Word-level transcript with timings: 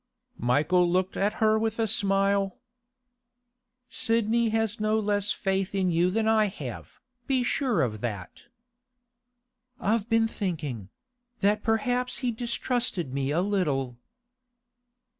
Michael 0.39 0.89
looked 0.89 1.15
at 1.15 1.33
her 1.35 1.59
with 1.59 1.77
a 1.77 1.85
smile. 1.85 2.57
'Sidney 3.87 4.49
has 4.49 4.79
no 4.79 4.97
less 4.97 5.31
faith 5.31 5.75
in 5.75 5.91
you 5.91 6.09
than 6.09 6.27
I 6.27 6.45
have, 6.45 6.99
be 7.27 7.43
sure 7.43 7.83
of 7.83 8.01
that.' 8.01 8.45
'I've 9.79 10.09
been 10.09 10.27
thinking—that 10.27 11.61
perhaps 11.61 12.17
he 12.25 12.31
distrusted 12.31 13.13
me 13.13 13.29
a 13.29 13.41
little. 13.41 13.99